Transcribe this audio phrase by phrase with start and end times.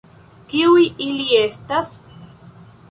[0.53, 1.95] Kiuj ili estas?